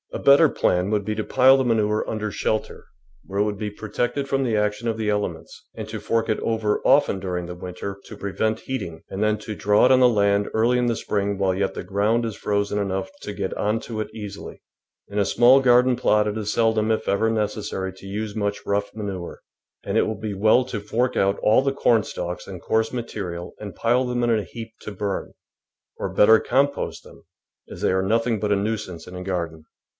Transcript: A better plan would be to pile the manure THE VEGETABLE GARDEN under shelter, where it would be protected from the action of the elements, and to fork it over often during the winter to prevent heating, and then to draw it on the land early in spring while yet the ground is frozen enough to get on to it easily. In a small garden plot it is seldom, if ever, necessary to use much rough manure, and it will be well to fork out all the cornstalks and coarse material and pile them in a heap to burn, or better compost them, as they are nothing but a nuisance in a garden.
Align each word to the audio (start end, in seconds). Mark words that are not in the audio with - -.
A 0.13 0.17
better 0.19 0.49
plan 0.49 0.89
would 0.89 1.05
be 1.05 1.13
to 1.13 1.23
pile 1.23 1.55
the 1.57 1.63
manure 1.63 2.03
THE 2.03 2.03
VEGETABLE 2.03 2.05
GARDEN 2.05 2.11
under 2.11 2.31
shelter, 2.31 2.85
where 3.23 3.39
it 3.39 3.43
would 3.43 3.59
be 3.59 3.69
protected 3.69 4.27
from 4.27 4.43
the 4.43 4.57
action 4.57 4.87
of 4.87 4.97
the 4.97 5.09
elements, 5.09 5.63
and 5.75 5.87
to 5.89 5.99
fork 6.01 6.27
it 6.27 6.39
over 6.39 6.81
often 6.83 7.19
during 7.19 7.45
the 7.45 7.55
winter 7.55 7.97
to 8.05 8.17
prevent 8.17 8.61
heating, 8.61 9.03
and 9.09 9.23
then 9.23 9.37
to 9.37 9.55
draw 9.55 9.85
it 9.85 9.91
on 9.91 9.99
the 9.99 10.09
land 10.09 10.49
early 10.53 10.79
in 10.79 10.93
spring 10.95 11.37
while 11.37 11.53
yet 11.55 11.75
the 11.75 11.83
ground 11.83 12.25
is 12.25 12.35
frozen 12.35 12.77
enough 12.79 13.09
to 13.21 13.31
get 13.31 13.53
on 13.53 13.79
to 13.81 14.01
it 14.01 14.13
easily. 14.13 14.61
In 15.07 15.19
a 15.19 15.23
small 15.23 15.61
garden 15.61 15.95
plot 15.95 16.27
it 16.27 16.37
is 16.37 16.51
seldom, 16.51 16.91
if 16.91 17.07
ever, 17.07 17.29
necessary 17.29 17.93
to 17.93 18.05
use 18.07 18.35
much 18.35 18.65
rough 18.65 18.91
manure, 18.95 19.41
and 19.83 19.97
it 19.97 20.07
will 20.07 20.19
be 20.19 20.33
well 20.33 20.65
to 20.65 20.79
fork 20.81 21.15
out 21.15 21.39
all 21.41 21.61
the 21.61 21.71
cornstalks 21.71 22.47
and 22.47 22.59
coarse 22.61 22.91
material 22.91 23.53
and 23.59 23.75
pile 23.75 24.03
them 24.03 24.23
in 24.23 24.31
a 24.31 24.43
heap 24.43 24.73
to 24.81 24.91
burn, 24.91 25.31
or 25.95 26.09
better 26.11 26.39
compost 26.39 27.03
them, 27.03 27.23
as 27.69 27.79
they 27.81 27.91
are 27.91 28.03
nothing 28.03 28.39
but 28.41 28.51
a 28.51 28.55
nuisance 28.57 29.07
in 29.07 29.15
a 29.15 29.23
garden. 29.23 29.63